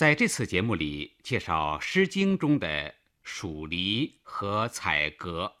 [0.00, 5.56] 在这次节目里，介绍《诗经》中的黍离和采格，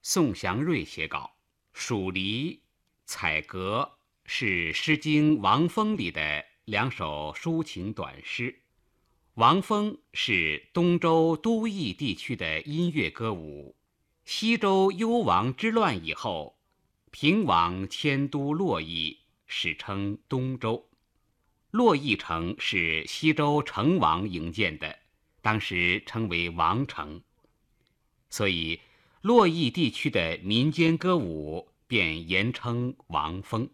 [0.00, 1.32] 宋祥瑞写稿。
[1.74, 2.62] 黍离、
[3.04, 8.62] 采格是《诗经·王风》里的两首抒情短诗。
[9.34, 13.76] 王风是东周都邑地区的音乐歌舞。
[14.24, 16.58] 西周幽王之乱以后，
[17.10, 20.88] 平王迁都洛邑，史称东周。
[21.74, 24.96] 洛邑城是西周成王营建的，
[25.42, 27.20] 当时称为王城，
[28.30, 28.78] 所以
[29.22, 33.68] 洛邑地区的民间歌舞便言称王风。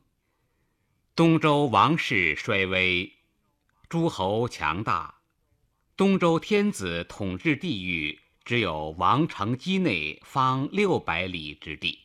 [1.14, 3.12] 东周王室衰微，
[3.90, 5.16] 诸侯强大，
[5.94, 11.98] 东周天子统治地域只有王城畿内方六百里之地。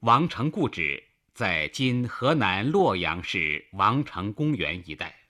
[0.00, 1.11] 王城故址。
[1.34, 5.20] 在今河南洛阳市王城公园一带，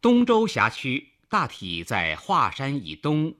[0.00, 3.36] 东周辖区大体在华山以东、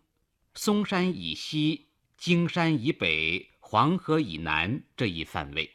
[0.54, 5.66] 嵩山以西、荆山以北、黄河以南这一范围。《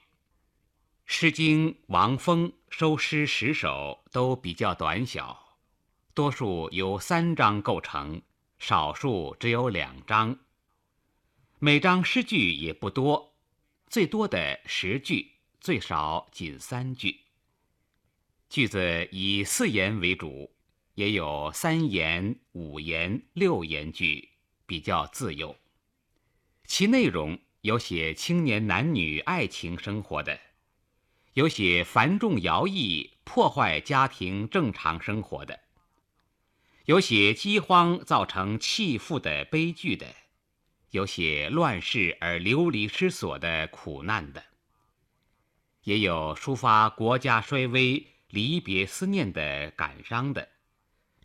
[1.05, 5.57] 诗经·王风》收诗十首都比较短小，
[6.13, 8.21] 多数由三章构成，
[8.57, 10.39] 少数只有两章。
[11.59, 13.35] 每章诗句也不多，
[13.89, 15.32] 最多的十句。
[15.63, 17.21] 最少仅三句，
[18.49, 20.51] 句子以四言为主，
[20.95, 24.27] 也有三言、五言、六言句，
[24.65, 25.55] 比较自由。
[26.65, 30.37] 其内容有写青年男女爱情生活的，
[31.35, 35.61] 有写繁重徭役破坏家庭正常生活的，
[36.87, 40.13] 有写饥荒造成弃妇的悲剧的，
[40.89, 44.43] 有写乱世而流离失所的苦难的。
[45.83, 50.47] 也有抒发国家衰微、离别思念的感伤的，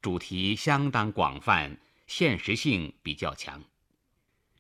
[0.00, 3.62] 主题相当广泛，现实性比较强。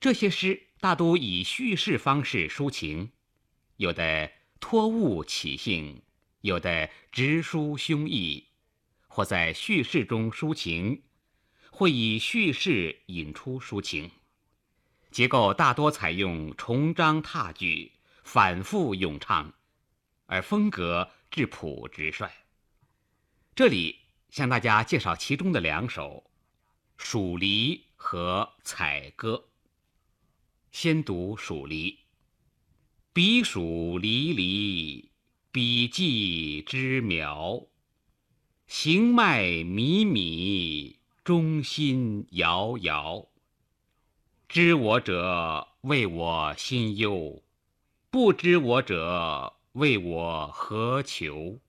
[0.00, 3.10] 这些诗大都以叙事方式抒情，
[3.76, 6.02] 有的托物起兴，
[6.42, 8.44] 有的直抒胸臆，
[9.08, 11.02] 或在叙事中抒情，
[11.72, 14.12] 或以叙事引出抒情。
[15.10, 17.90] 结构大多采用重章踏句，
[18.22, 19.52] 反复咏唱。
[20.28, 22.30] 而风格质朴直率。
[23.56, 23.98] 这里
[24.30, 26.30] 向大家介绍其中的两首
[27.02, 29.34] 《黍离》和《采歌》。
[30.70, 31.92] 先读《黍离》：
[33.12, 35.10] 彼黍离离，
[35.50, 37.66] 彼稷之苗。
[38.66, 43.26] 行迈靡靡，中心摇摇。
[44.46, 47.42] 知我者，谓我心忧；
[48.10, 51.60] 不知我者，为我何求？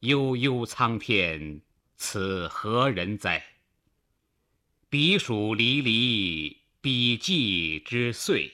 [0.00, 1.60] 悠悠苍天，
[1.96, 3.40] 此何人哉？
[4.90, 8.52] 彼黍离离，彼稷之岁。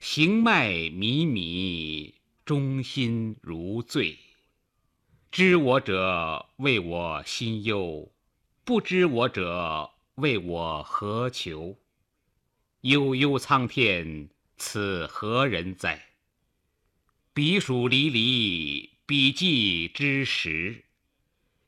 [0.00, 4.18] 行迈靡靡，中心如醉。
[5.30, 8.10] 知我者，谓我心忧；
[8.64, 11.78] 不知我者，谓我何求？
[12.80, 16.07] 悠悠苍天，此何人哉？
[17.38, 20.86] 彼黍离离，彼稷之实。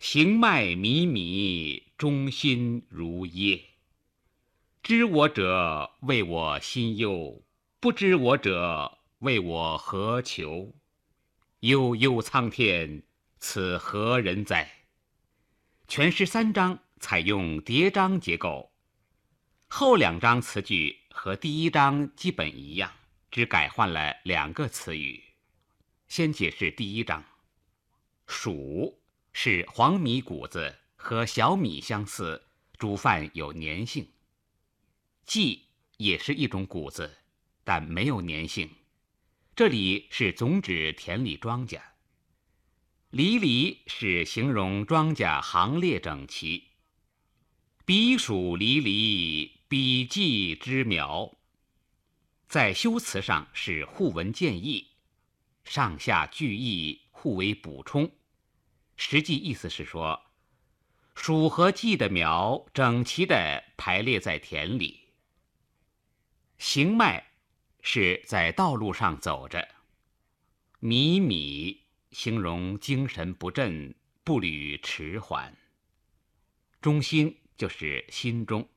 [0.00, 3.66] 行迈靡靡，中心如噎。
[4.82, 7.44] 知我者，谓我心忧；
[7.78, 10.74] 不知我者，谓我何求？
[11.60, 13.04] 悠悠苍天，
[13.38, 14.68] 此何人哉？
[15.86, 18.72] 全诗三章采用叠章结构，
[19.68, 22.90] 后两章词句和第一章基本一样，
[23.30, 25.29] 只改换了两个词语。
[26.10, 27.24] 先解释第一章，
[28.26, 28.96] 黍
[29.32, 34.08] 是黄米谷子，和小米相似，煮饭有粘性。
[35.24, 35.60] 稷
[35.98, 37.18] 也是一种谷子，
[37.62, 38.68] 但没有粘性。
[39.54, 41.80] 这里是总指田里庄稼。
[43.10, 46.70] 离离是形容庄稼行列整齐。
[47.84, 51.38] 彼黍离离，彼稷之苗。
[52.48, 54.89] 在修辞上是互文见义。
[55.70, 58.10] 上下句意互为补充，
[58.96, 60.20] 实际意思是说，
[61.14, 64.98] 黍和稷的苗整齐地排列在田里。
[66.58, 67.24] 行迈
[67.82, 69.68] 是在道路上走着，
[70.80, 71.78] 靡靡
[72.10, 73.94] 形容精神不振、
[74.24, 75.56] 步履迟缓。
[76.80, 78.68] 中心就是心中，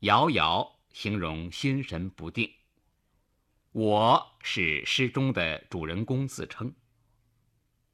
[0.00, 2.52] 摇摇形容心神不定。
[3.72, 6.74] 我是诗中的主人公自称。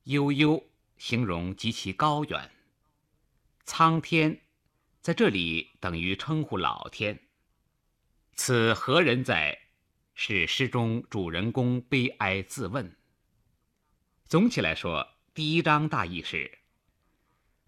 [0.05, 2.51] 悠悠形容极其高远。
[3.65, 4.41] 苍天，
[5.01, 7.21] 在这里等于称呼老天。
[8.35, 9.57] 此何人哉？
[10.17, 12.97] 是诗中主人公悲哀自问。
[14.25, 16.59] 总体来说，第一章大意是：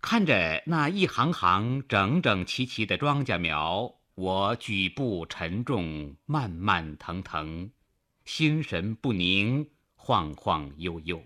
[0.02, 7.70] 看着那一行行整整齐齐的庄稼苗，我举步沉重，慢慢腾腾，
[8.32, 11.20] 心神不宁，晃晃悠悠。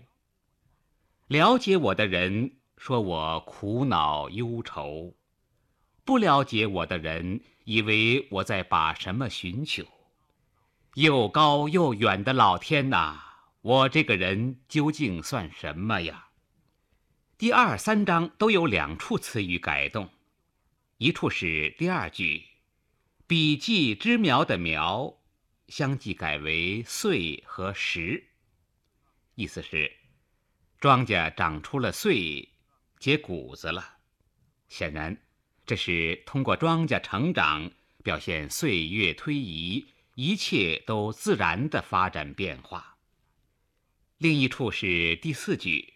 [1.27, 5.13] 了解我的人说我苦恼忧愁，
[6.03, 7.41] 不了解我的人。
[7.65, 9.85] 以为我在把什么寻求？
[10.95, 13.19] 又高又远的老天呐！
[13.61, 16.29] 我这个人究竟算什么呀？
[17.37, 20.09] 第二三章都有两处词语改动，
[20.97, 22.45] 一处是第二句
[23.27, 25.17] “笔记之苗”的“苗”
[25.67, 28.23] 相继改为“穗”和“实”，
[29.35, 29.91] 意思是
[30.79, 32.49] 庄稼长出了穗，
[32.99, 33.97] 结谷子了。
[34.67, 35.17] 显然。
[35.67, 37.71] 这是通过庄稼成长，
[38.03, 42.99] 表现岁月推移，一切都自然的发展变化。
[44.19, 45.95] 另一处是第四句，“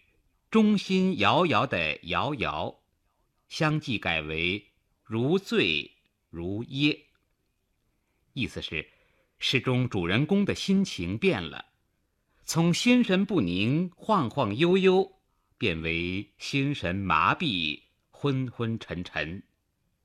[0.50, 2.82] 中心摇摇”的“摇摇”，
[3.48, 4.72] 相继改为
[5.06, 5.92] “如醉
[6.30, 7.06] 如噎”，
[8.34, 8.90] 意思是
[9.42, 11.64] 诗中主人公的心情变了，
[12.44, 15.18] 从心神不宁、晃晃悠悠，
[15.56, 19.42] 变为心神麻痹、昏昏沉沉。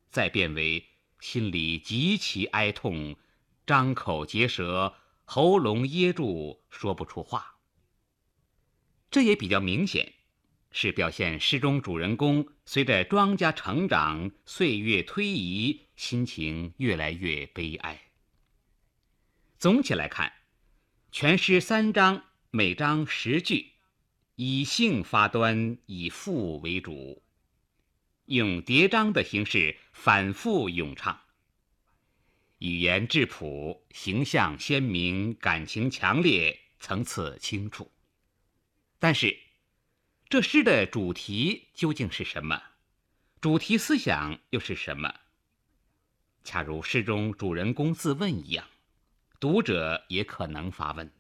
[0.10, 0.86] 再变为
[1.20, 3.18] 心里极其哀痛，
[3.68, 4.96] 张口结舌，
[5.26, 7.58] 喉咙噎住，说不出话。
[9.12, 10.14] 这也比较明显，
[10.72, 18.02] 是表现诗中主人公随着庄稼成长、岁月推移，心情越来越悲哀。
[19.58, 20.34] 总体来看，
[21.14, 23.72] 全诗三章，每章十句，
[24.36, 27.24] 以兴发端，以赋为主。
[28.26, 31.22] 用叠章的形式反复咏唱，
[32.58, 37.90] 语言质朴，形象鲜明，感情强烈，层次清楚。
[39.00, 39.40] 但是，
[40.28, 42.62] 这诗的主题究竟是什么？
[43.40, 45.14] 主题思想又是什么？
[46.44, 48.68] 恰如诗中主人公自问一样，
[49.46, 51.12] 读者也可能发问：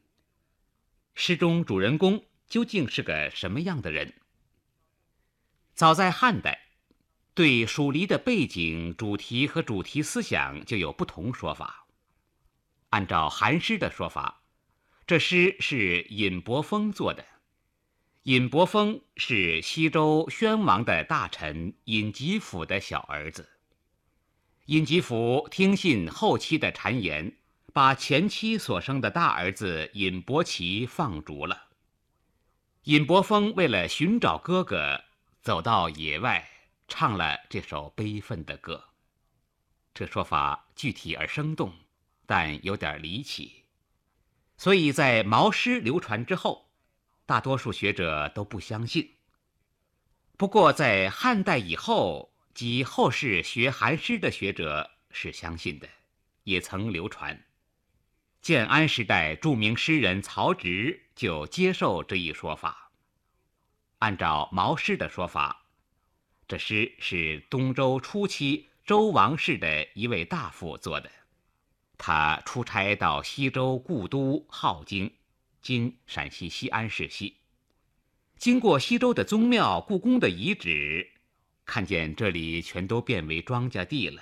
[1.13, 4.15] 诗中主人公究竟是个什么样的人？
[5.75, 6.71] 早在汉代。
[7.35, 11.85] 对蜀离的背景、主题和主题思想就有不同说法。
[12.89, 14.41] 按照韩诗的说法，
[15.05, 17.23] 这诗是尹伯封做的。
[18.23, 23.47] 尹伯封是西周宣王的大臣尹吉甫的小儿子。
[24.65, 27.37] 尹吉甫听信后期的谗言，
[27.75, 31.63] 把前妻所生的大儿子尹伯奇放逐了。
[32.83, 35.03] 尹伯封为了寻找哥哥，
[35.41, 36.49] 走到野外。
[36.87, 38.81] 唱了这首悲愤的歌，
[39.93, 41.73] 这说法具体而生动，
[42.25, 43.65] 但有点离奇，
[44.55, 46.69] 所以在毛诗流传之后，
[47.25, 49.15] 大多数学者都不相信。
[50.37, 55.89] 不过在汉代以后，及后世学韩诗的学者是相信的，
[56.43, 57.43] 也曾流传。
[58.45, 62.91] 建安时代著名诗人曹植就接受这一说法。
[63.97, 65.63] 按照毛诗的说法。
[66.47, 71.09] 这诗是东周初期周王室的一位大夫做的。
[71.97, 75.11] 他出差到西周故都镐京
[75.63, 77.37] （今陕西西安市西），
[78.37, 81.09] 经过西周的宗庙故宫的遗址，
[81.65, 84.21] 看见这里全都变为庄稼地了。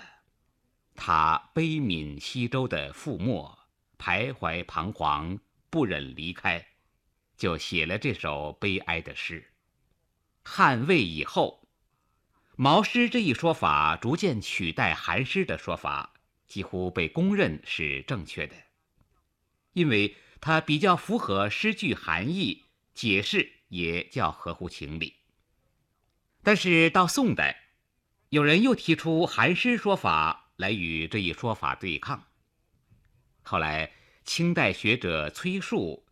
[0.95, 3.62] 他悲悯西周的覆没，
[3.97, 6.67] 徘徊彷徨，不忍离开，
[7.38, 9.51] 就写了这首悲哀的诗。
[10.43, 11.62] 汉魏以后。
[12.55, 16.13] 毛诗这一说法逐渐取代韩诗的说法，
[16.47, 18.55] 几乎被公认是正确的，
[19.73, 25.15] 因为它比较符合诗句含义，解释也较合乎情理。
[26.43, 27.69] 但是到宋代，
[28.29, 32.27] 有人又提出韩诗说法来与这一说法对抗。
[33.43, 33.91] 后来，
[34.25, 36.05] 清代学者崔述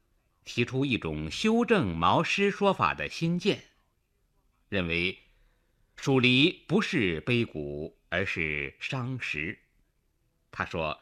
[0.45, 3.63] 提出一种修正毛诗说法的新见，
[4.69, 5.17] 认为。
[5.97, 9.59] 蜀离不是悲谷，而是伤时。
[10.49, 10.99] 他说：“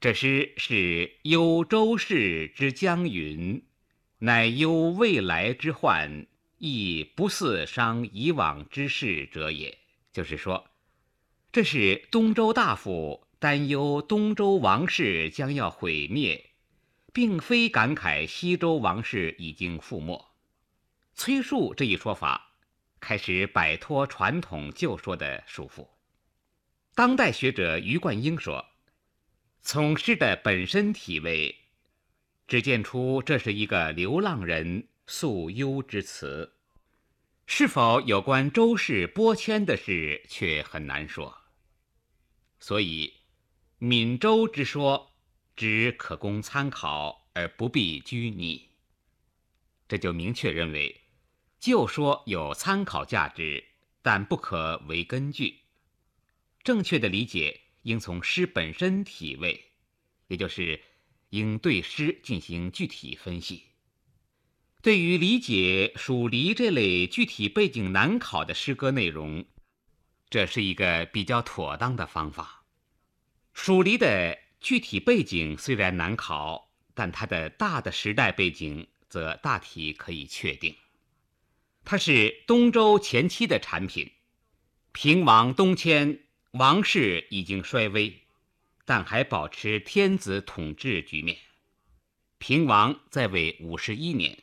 [0.00, 3.62] 这诗是忧周氏之将云，
[4.20, 6.26] 乃忧未来之患，
[6.56, 9.76] 亦不似伤以往之事者也。”
[10.14, 10.70] 就是说，
[11.52, 16.50] 这是东周大夫担忧东周王室将要毁灭，
[17.12, 20.32] 并非感慨西周王室已经覆没。
[21.14, 22.44] 崔述这一说法。
[23.00, 25.86] 开始摆脱传统旧说的束缚。
[26.96, 28.66] 当代学者余冠英说
[29.62, 31.54] ：“从诗的本身体味，
[32.48, 36.54] 只见出这是一个流浪人诉忧之词。
[37.46, 41.34] 是否有关周氏拨迁的事，却很难说。
[42.58, 43.17] 所以，
[43.80, 45.12] 闽州之说
[45.54, 48.70] 只可供参考，而不必拘泥。
[49.86, 51.02] 这就明确认为，
[51.60, 53.64] 旧说有参考价值，
[54.02, 55.60] 但不可为根据。”
[56.64, 59.70] 正确的理解应从诗本身体味，
[60.26, 60.82] 也就是
[61.30, 63.62] 应对诗进行具体分析。
[64.82, 69.44] 对于理解蜀离这类具体背景难考的诗歌内容，
[70.28, 72.57] 这是一个比较妥当的方法。
[73.60, 80.76] 蜀离的具体背景虽然难考，但它的大的时代背景则大体可以确定。
[81.84, 84.12] 它是东周前期的产品，
[84.92, 86.20] 平王东迁。
[86.52, 88.22] 王室已经衰微，
[88.84, 91.36] 但还保持天子统治局面。
[92.38, 94.38] 平王在位五十一年，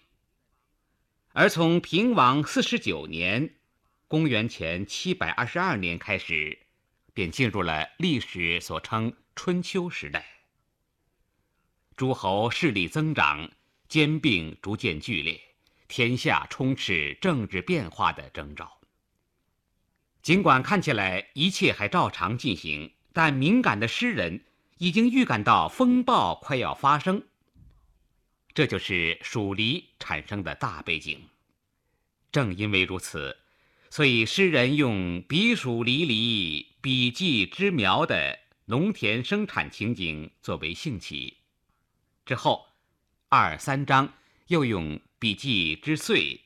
[1.31, 3.55] 而从平王四十九年
[4.09, 6.59] （公元前七百二十二年）开始，
[7.15, 10.23] 便进入了历史所称春秋时代。
[11.95, 13.49] 诸侯势力增长，
[13.87, 15.41] 兼并逐渐剧烈，
[15.87, 18.79] 天下充斥政治变化的征兆。
[20.21, 24.43] 尽管看起来一切还照常进行，但敏感的诗人
[24.77, 27.25] 已经预感到风暴快要发生。
[28.53, 31.29] 这就是蜀离产生的大背景。
[32.31, 33.37] 正因为如此，
[33.89, 41.37] 所以诗人用“彼黍离离，彼稷之苗”的农田生产情景作为兴起。
[42.25, 42.67] 之后，
[43.29, 44.13] 二三章
[44.47, 46.41] 又用“彼稷之岁，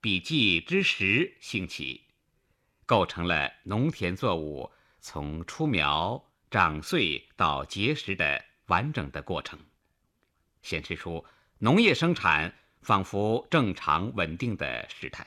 [0.00, 2.02] 彼稷之时”兴起。
[2.84, 4.68] 构成了农田作物
[5.00, 9.58] 从出苗、长穗到结实的完整的过程，
[10.62, 11.24] 显示出
[11.60, 15.24] 农业生产仿佛正常稳定的时态。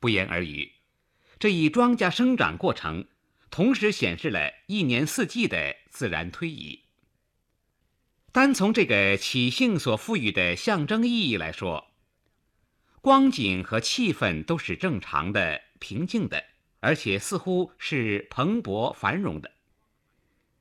[0.00, 0.72] 不言而喻，
[1.38, 3.06] 这一庄稼生长过程
[3.50, 6.84] 同时显示了一年四季的自然推移。
[8.32, 11.92] 单从这个起性所赋予的象征意义来说，
[13.00, 15.62] 光景和气氛都是正常的。
[15.80, 16.44] 平静的，
[16.80, 19.52] 而且似乎是蓬勃繁荣的，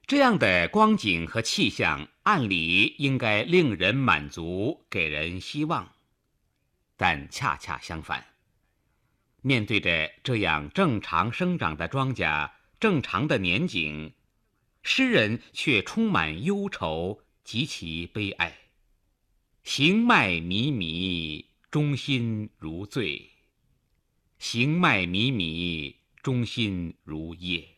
[0.05, 5.91] 这样的光景和气象，按理应该令人满足，给人希望。
[6.95, 8.23] 但恰恰相反，
[9.47, 12.51] 面对着这样正常生长的庄稼、
[12.81, 14.11] 正常的年景，
[14.83, 18.53] 诗人却充满忧愁，极其悲哀。
[19.63, 23.29] 行迈靡靡，中心如醉。
[24.37, 27.77] 行迈靡靡，中心如噎。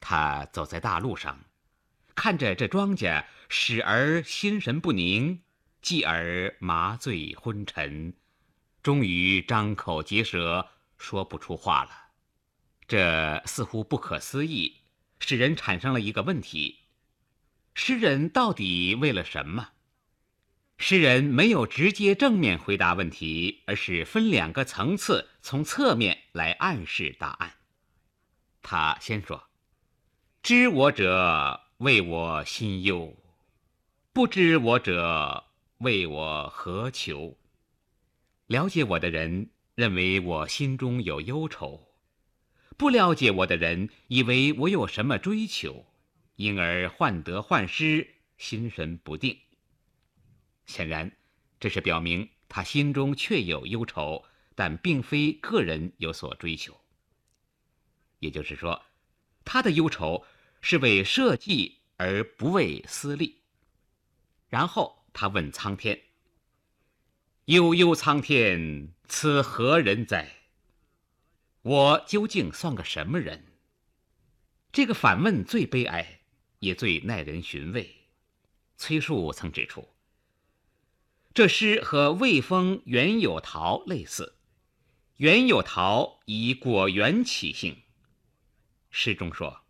[0.00, 1.44] 他走在大路上，
[2.16, 5.42] 看着这庄稼，始而心神不宁，
[5.80, 8.14] 继而麻醉昏沉，
[8.86, 11.90] 终于张口结舌，说不出话了。
[12.86, 14.76] 这似乎不可思议，
[15.18, 16.82] 使人产生了一个问题：
[17.74, 19.70] 诗人到底为了什么？
[20.78, 27.54] 诗人没有直接正面回答问题，而是分两个层次，从侧面来暗示答案。
[28.62, 29.48] 他先说
[30.44, 33.16] ：“知我者为我心忧，
[34.12, 35.44] 不知我者
[35.78, 37.36] 为我何求？
[38.46, 41.88] 了解我的人认为我心中有忧愁，
[42.76, 45.84] 不了解我的人以为我有什么追求，
[46.36, 48.06] 因而患得患失，
[48.38, 49.36] 心神不定。”
[50.64, 51.10] 显然，
[51.58, 54.24] 这是表明他心中确有忧愁，
[54.54, 56.80] 但并非个人有所追求。
[58.20, 58.80] 也就是说，
[59.44, 60.24] 他的忧愁
[60.60, 63.42] 是为社稷而不为私利。
[64.48, 66.00] 然后他问苍天
[67.46, 70.38] ：“悠悠苍天，此何人哉？
[71.62, 73.44] 我究竟算个什么人？”
[74.72, 76.22] 这个反问最悲哀，
[76.58, 78.08] 也最耐人寻味。
[78.76, 79.88] 崔述曾指出。
[81.32, 84.34] 这诗和魏风《原有桃》类似，
[85.18, 87.76] 《原有桃》以果园起兴。
[88.90, 89.60] 诗中说：“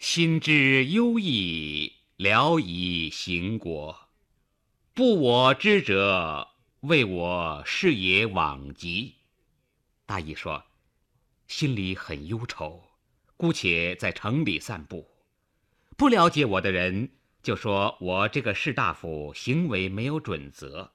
[0.00, 4.08] 心之忧矣，聊以行国。
[4.94, 6.51] 不我知者，
[6.82, 9.14] 为我是也罔极。”
[10.06, 10.64] 大意说，
[11.48, 12.82] 心里很忧愁，
[13.36, 15.08] 姑且在城里散步，
[15.96, 17.10] 不了解我的人。
[17.42, 20.92] 就说我这个士大夫行为没有准则，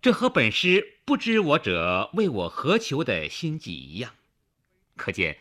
[0.00, 4.14] 这和本诗“不知我者为我何求”的心计一样。
[4.96, 5.38] 可见，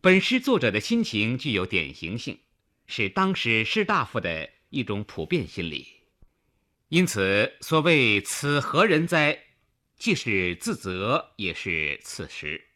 [0.00, 2.38] 本诗作者的心情具有典型性，
[2.86, 6.01] 是当时士大夫的一种普遍心理。
[6.92, 9.44] 因此，所谓“此何人哉”，
[9.96, 12.66] 既是自责，也是刺实。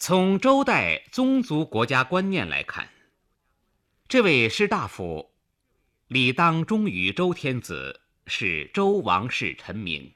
[0.00, 2.90] 从周代宗族国家观念来看，
[4.08, 5.30] 这位士大夫
[6.08, 10.12] 理当忠于周天子，是周王室臣民，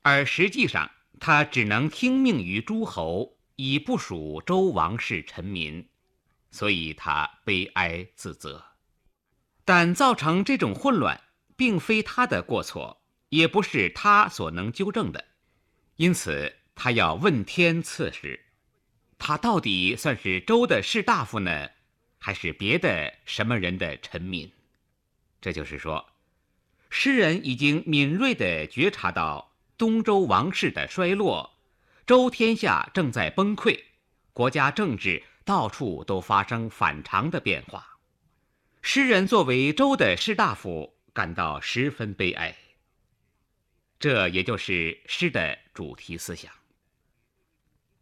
[0.00, 5.86] 而实际上他只能听命于诸侯，已不属周王室臣民，
[6.50, 8.64] 所以他悲哀自责。
[9.66, 11.20] 但造成这种混乱，
[11.56, 15.24] 并非他的过错，也不是他所能纠正的，
[15.96, 16.56] 因此。
[16.76, 18.46] 他要问天赐时，
[19.16, 21.68] 他到底算是周的士大夫呢，
[22.18, 24.50] 还是别的什么人的臣民？
[25.40, 26.04] 这就是说，
[26.90, 31.54] 诗人已经敏锐地觉察到东周王室的衰落，
[32.04, 33.80] 周天下正在崩溃，
[34.32, 37.98] 国家政治到处都发生反常的变化。
[38.82, 42.54] 诗人作为周的士大夫，感到十分悲哀。
[43.98, 46.52] 这也就是诗的主题思想。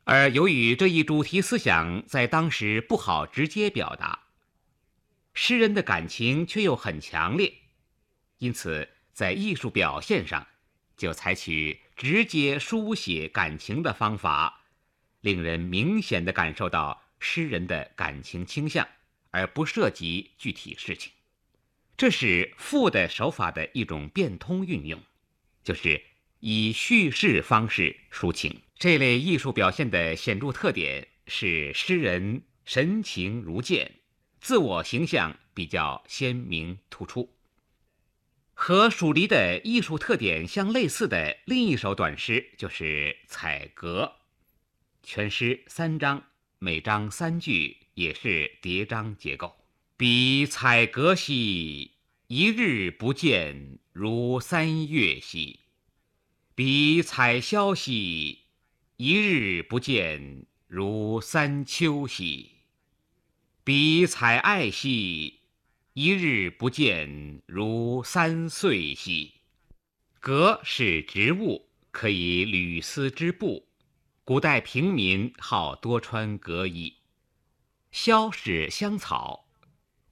[0.02, 4.24] 而由于这一主题思想在当时不好直接表达，
[5.32, 7.54] 诗人的感情却又很强烈，
[8.38, 10.44] 因此在艺术表现上
[10.96, 14.64] 就采取直接书写感情的方法，
[15.20, 18.88] 令人明显的感受到诗人的感情倾向，
[19.30, 21.12] 而不涉及具体事情。
[22.02, 25.00] 这是赋的手法的一种变通运用，
[25.62, 26.02] 就是
[26.40, 28.60] 以叙事方式抒情。
[28.74, 34.00] 这类艺术表现的显著特点是诗人神情如剑，
[34.40, 37.36] 自我形象比较鲜明突出。
[38.52, 44.16] 和蜀离的艺术特点相类似的另一首短诗就是《采阁》，
[45.08, 46.24] 全诗三章，
[46.58, 49.61] 每章三句，也是叠章结构。
[50.04, 51.92] 彼采阁兮，
[52.26, 55.60] 一日不见，如三月兮；
[56.56, 58.40] 彼采萧兮。
[58.96, 62.48] 一日不见，如三秋兮；
[63.62, 65.42] 彼采艾兮，
[65.92, 69.34] 一日不见，如三岁兮。
[70.18, 73.68] 革是植物，可以缕丝织布。
[74.24, 76.96] 古代平民好多穿革衣。
[77.92, 79.46] 萧是香草，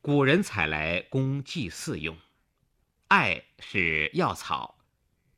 [0.03, 2.17] 古人采来供祭祀用。
[3.09, 4.79] 艾是药草，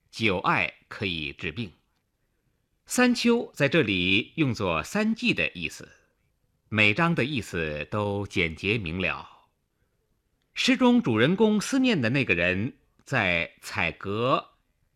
[0.09, 1.73] 久艾可以治病。
[2.87, 5.89] 三秋在这里用作三季的意思，
[6.69, 9.29] 每章的意思都简洁明了。
[10.55, 14.51] 诗中主人公思念的那个人在采阁、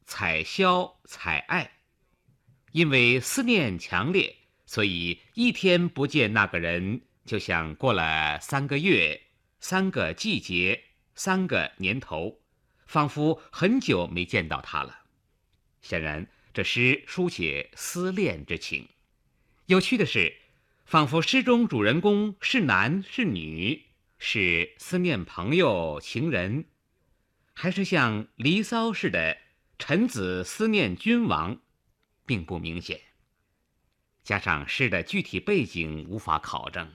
[0.04, 1.72] 采萧、采艾，
[2.70, 9.20] 因为思念强烈，所以一天不见那个人，就像过了三个月、
[9.60, 12.40] 三个季节、三个年头，
[12.86, 15.00] 仿佛很久没见到他了。
[15.82, 16.26] 显然。
[16.54, 18.88] 这诗书写思恋之情，
[19.66, 20.34] 有趣的是，
[20.86, 23.84] 仿佛诗中主人公是男是女，
[24.18, 26.64] 是思念朋友情人，
[27.52, 29.36] 还是像《离骚》似的
[29.78, 31.60] 臣子思念君王，
[32.24, 32.98] 并不明显。
[34.24, 36.90] 加上诗的具体背景无法考证，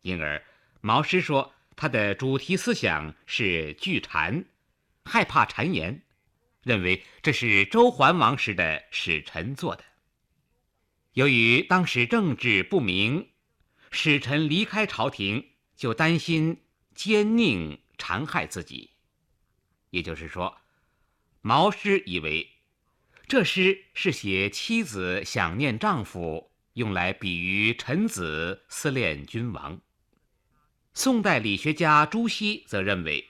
[0.00, 0.42] 因而
[0.80, 4.44] 毛诗说他的主题思想是惧谗，
[5.04, 6.02] 害怕谗言。
[6.62, 9.84] 认为这是周桓王时的使臣做的。
[11.12, 13.28] 由于当时政治不明，
[13.90, 16.62] 使臣离开朝廷就担心
[16.94, 18.92] 奸佞残害自己。
[19.90, 20.56] 也就是说，
[21.42, 22.50] 毛诗以为
[23.28, 29.80] 这诗是写妻子想念丈夫，用来比喻臣子思恋君王。
[30.96, 33.28] 宋代理学家朱熹则认为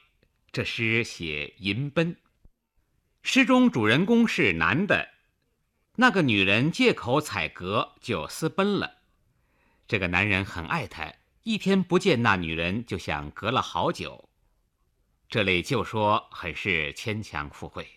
[0.53, 2.14] 这诗写淫奔。
[3.22, 5.09] 诗中主人公是男的，
[5.96, 8.98] 那个女人借口采阁就私奔了。
[9.88, 14.29] 这个男人很爱她，一天不见那女人就想隔了好久。
[15.31, 17.88] 这类旧说很是牵强附会。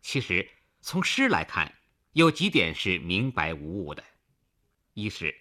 [0.00, 0.48] 其实
[0.80, 1.74] 从诗来看，
[2.12, 4.04] 有几点是明白无误的：
[4.92, 5.34] 一是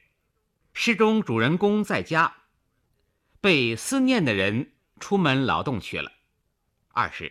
[0.73, 2.35] 诗中主人公在家，
[3.43, 6.09] 被思念的人出门劳动去了；
[6.93, 7.29] 二是。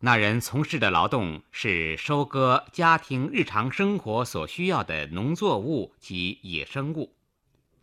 [0.00, 7.14] 那人从事的劳动是收割家庭日常生活所需要的农作物及野生物，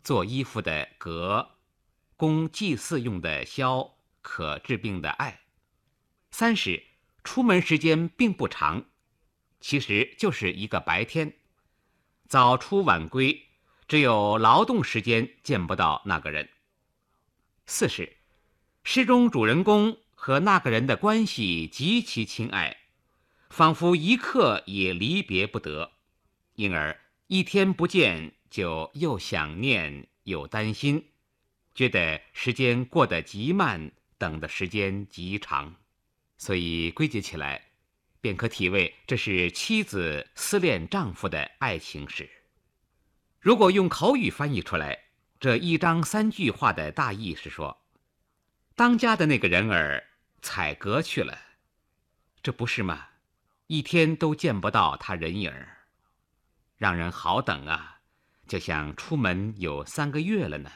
[0.04, 1.52] 做衣服的革，
[2.18, 5.40] 供祭祀用的绡，可治病的艾。
[6.32, 6.84] 三是
[7.24, 8.84] 出门时间并不长，
[9.58, 11.32] 其实就是一个白天，
[12.28, 13.46] 早出晚归，
[13.88, 16.46] 只有劳动时间见不到那个人。
[17.66, 18.16] 四是，
[18.84, 22.76] 诗中主人公和那个人的关系极其亲爱，
[23.48, 25.92] 仿佛一刻也离别不得，
[26.56, 31.08] 因而一天不见就又想念又担心，
[31.74, 35.76] 觉得时间过得极慢，等的时间极长。
[36.36, 37.68] 所以归结起来，
[38.20, 42.28] 便可体味这是妻子思恋丈夫的爱情史。
[43.38, 44.98] 如果用口语翻译出来，
[45.42, 47.76] 这一章三句话的大意是说：
[48.76, 50.04] 当家的那个人儿
[50.40, 51.36] 采阁去了，
[52.44, 53.08] 这不是吗？
[53.66, 55.78] 一天都见不到他人影儿，
[56.76, 57.98] 让人好等啊，
[58.46, 60.70] 就像出门有三个月了呢。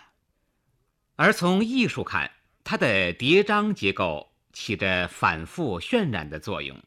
[1.14, 2.28] 而从艺术看，
[2.64, 4.32] 它的叠章结构。
[4.52, 6.82] 起着反复渲染的作用，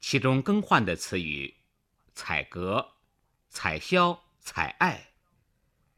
[0.00, 1.52] 其中更换的词语
[2.14, 2.92] “采格
[3.50, 5.08] ”“采销”“采爱”，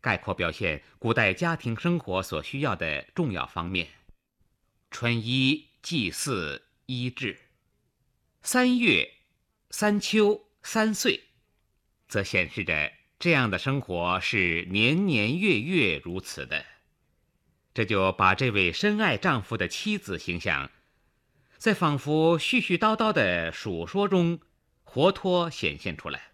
[0.00, 3.88] 概括表现古代家庭生活所需要的重要方面。
[4.90, 7.38] 春衣、祭祀、医治，
[8.42, 9.11] 三月、
[9.70, 11.24] 三秋、三岁，
[12.08, 16.64] 则显示着这样的生活是年年月月如此的。
[17.74, 20.70] 这就把这位深爱丈夫的妻子形象。
[21.58, 24.40] 在仿佛絮絮叨叨的述说中，
[24.84, 26.32] 活脱显现出来。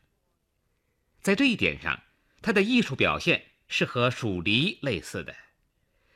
[1.21, 2.03] 在这一点上，
[2.43, 5.35] 他的艺术表现是和蜀离类似的，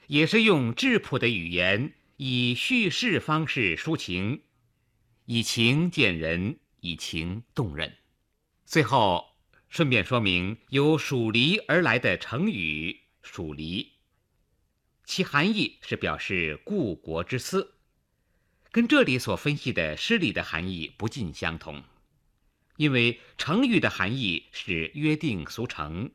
[0.06, 4.42] 也是用质朴的语言，以叙事方式抒情，
[5.24, 7.96] 以情见人，以情动人。
[8.64, 9.34] 最后，
[9.68, 13.94] 顺便说明由蜀离而来的成语“蜀离”，
[15.04, 17.74] 其含义是表示故国之思。
[18.70, 21.82] 跟这里所分析的诗里的含义不尽相同，
[22.76, 26.12] 因为成语的含义是约定俗成，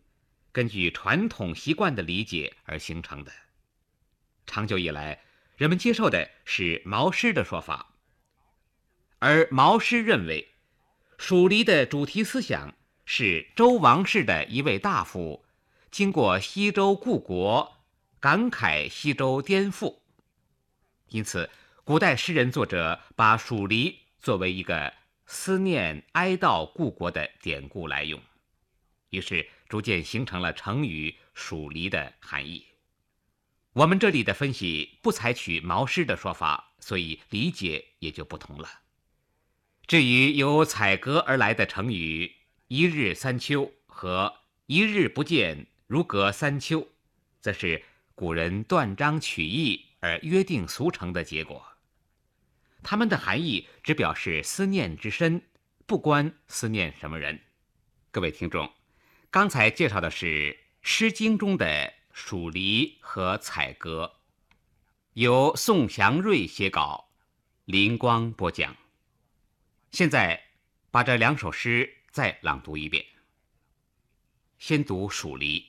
[0.53, 3.31] 根据传统习惯的理解而形成的。
[4.45, 5.21] 长久以来，
[5.57, 7.95] 人们接受的是毛诗的说法，
[9.19, 10.53] 而毛诗认为，
[11.17, 15.43] 蜀离的主题思想是周王室的一位大夫，
[15.91, 17.75] 经过西周故国，
[18.19, 19.97] 感慨西周颠覆，
[21.09, 21.49] 因此。
[21.85, 24.93] 古代诗人作者把蜀离作为一个
[25.25, 28.21] 思念哀悼故国的典故来用，
[29.09, 32.67] 于是逐渐形成了成语“蜀离”的含义。
[33.71, 38.69] 我们这里的分析不采取毛诗的说法，所以理解也就不同了。
[39.87, 42.35] 至于由采格而来的成语
[42.69, 46.87] “一日三秋”和“一日不见如隔三秋”，
[47.41, 47.83] 则是
[48.13, 51.65] 古人断章取义而约定俗成的结果。
[52.83, 55.41] 它们的含义只表示思念之深，
[55.87, 57.41] 不关思念什么人。
[58.11, 58.71] 各位听众，
[59.33, 60.25] 刚才介绍的是
[60.83, 64.17] 《诗经》中的蜀离和采格，
[65.13, 67.09] 由宋祥瑞写稿，
[67.65, 68.75] 林光播讲。
[69.89, 70.39] 现在
[70.91, 73.03] 把这两首诗再朗读一遍。
[74.59, 75.65] 先读蜀离：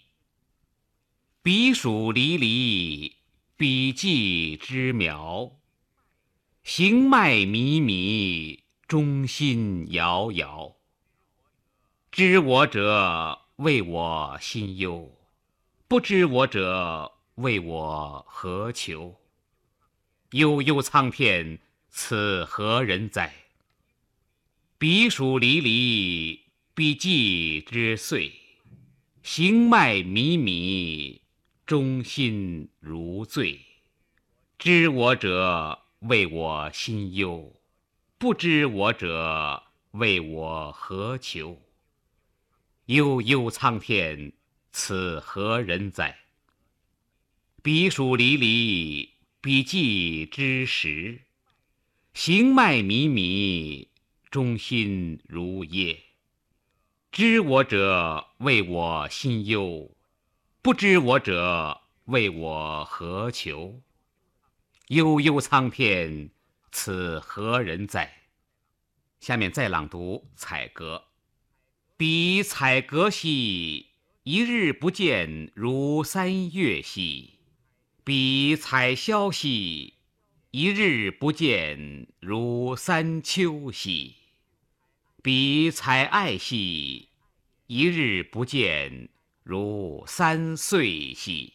[1.41, 3.17] 彼黍离离，
[3.57, 5.59] 彼稷之苗。
[6.63, 10.77] 行迈靡靡，中心摇摇。
[12.13, 15.11] 知我者，谓我心忧；
[15.89, 19.17] 不知我者，谓我何求？
[20.31, 23.33] 悠悠苍天，此何人哉？
[24.79, 26.41] 彼黍离离，
[26.75, 28.33] 彼稷之岁。
[29.23, 31.21] 行迈靡靡，
[31.65, 33.61] 中心如醉。
[34.59, 35.81] 知我者。
[36.01, 37.51] 为我心忧，
[38.19, 39.63] 不知我者
[39.93, 41.59] 为我何求？
[42.87, 44.35] 悠悠苍天，
[44.71, 46.19] 此何人哉？
[47.63, 51.23] 彼黍离离，彼稷之实。
[52.13, 53.89] 行迈靡靡，
[54.31, 55.99] 中心如噎。
[57.11, 59.91] 知我者谓我心忧，
[60.61, 63.81] 不知我者谓我何求？
[64.89, 66.29] 悠悠苍天，
[66.71, 68.13] 此何人哉？
[69.21, 70.97] 下面再朗读《采阁》：
[71.97, 73.87] 彼采葛兮，
[74.25, 77.39] 一日不见如三月兮；
[78.03, 79.95] 彼采萧兮，
[80.51, 84.17] 一日不见如三秋兮；
[85.23, 87.11] 彼采艾兮，
[87.69, 89.09] 一日不见
[89.45, 91.53] 如三岁兮。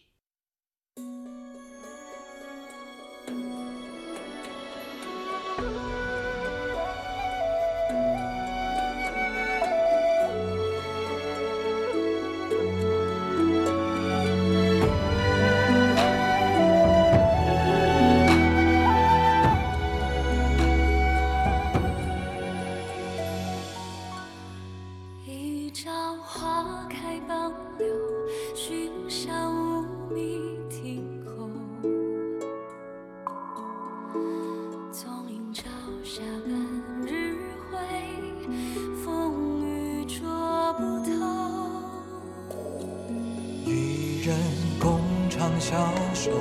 [45.69, 45.75] 消
[46.15, 46.31] 瘦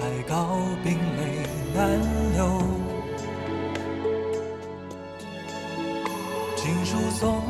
[0.00, 1.42] 太高冰泪
[1.74, 2.00] 难
[2.34, 2.62] 流
[6.54, 7.42] 情书送